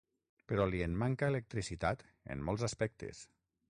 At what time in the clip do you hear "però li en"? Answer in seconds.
0.51-0.95